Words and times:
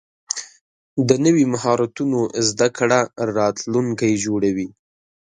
د 1.07 1.09
نوي 1.25 1.45
مهارتونو 1.53 2.19
زده 2.49 2.67
کړه 2.77 2.99
راتلونکی 3.39 4.11
جوړوي. 4.25 4.69